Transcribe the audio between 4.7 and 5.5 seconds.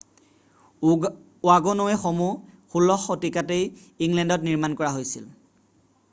কৰা হৈছিল